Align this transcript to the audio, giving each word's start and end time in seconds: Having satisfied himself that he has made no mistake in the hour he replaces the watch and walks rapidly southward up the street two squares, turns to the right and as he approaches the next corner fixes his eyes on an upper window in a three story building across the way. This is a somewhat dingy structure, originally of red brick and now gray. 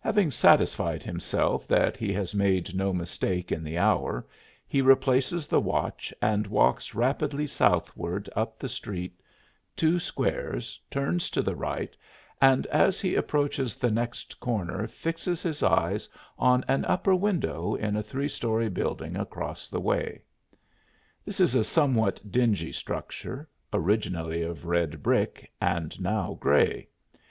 Having 0.00 0.32
satisfied 0.32 1.02
himself 1.02 1.66
that 1.66 1.96
he 1.96 2.12
has 2.12 2.34
made 2.34 2.74
no 2.74 2.92
mistake 2.92 3.50
in 3.50 3.64
the 3.64 3.78
hour 3.78 4.26
he 4.66 4.82
replaces 4.82 5.48
the 5.48 5.62
watch 5.62 6.12
and 6.20 6.46
walks 6.46 6.94
rapidly 6.94 7.46
southward 7.46 8.28
up 8.36 8.58
the 8.58 8.68
street 8.68 9.18
two 9.74 9.98
squares, 9.98 10.78
turns 10.90 11.30
to 11.30 11.40
the 11.40 11.56
right 11.56 11.96
and 12.38 12.66
as 12.66 13.00
he 13.00 13.14
approaches 13.14 13.74
the 13.76 13.90
next 13.90 14.38
corner 14.40 14.86
fixes 14.86 15.42
his 15.42 15.62
eyes 15.62 16.06
on 16.38 16.62
an 16.68 16.84
upper 16.84 17.14
window 17.14 17.74
in 17.74 17.96
a 17.96 18.02
three 18.02 18.28
story 18.28 18.68
building 18.68 19.16
across 19.16 19.70
the 19.70 19.80
way. 19.80 20.20
This 21.24 21.40
is 21.40 21.54
a 21.54 21.64
somewhat 21.64 22.20
dingy 22.30 22.72
structure, 22.72 23.48
originally 23.72 24.42
of 24.42 24.66
red 24.66 25.02
brick 25.02 25.50
and 25.62 25.98
now 25.98 26.34
gray. 26.40 26.88